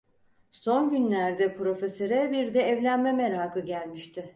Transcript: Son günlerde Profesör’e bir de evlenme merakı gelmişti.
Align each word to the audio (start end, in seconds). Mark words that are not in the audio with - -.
Son 0.51 0.89
günlerde 0.89 1.55
Profesör’e 1.55 2.31
bir 2.31 2.53
de 2.53 2.61
evlenme 2.61 3.11
merakı 3.11 3.59
gelmişti. 3.59 4.29